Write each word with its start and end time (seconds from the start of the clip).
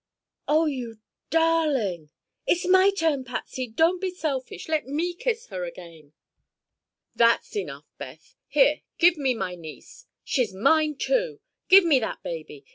"Oh, 0.47 0.65
you 0.65 0.97
darling!" 1.29 2.09
"It's 2.47 2.65
my 2.67 2.89
turn, 2.89 3.23
Patsy! 3.23 3.67
Don't 3.67 4.01
be 4.01 4.09
selfish. 4.09 4.67
Let 4.67 4.87
me 4.87 5.13
kiss 5.13 5.45
her 5.49 5.63
again." 5.63 6.13
"That's 7.15 7.55
enough, 7.55 7.85
Beth. 7.99 8.35
Here—give 8.47 9.17
me 9.17 9.35
my 9.35 9.53
niece!" 9.53 10.07
"She's 10.23 10.55
mine, 10.55 10.95
too." 10.95 11.39
"Give 11.69 11.85
me 11.85 11.99
that 11.99 12.23
baby! 12.23 12.65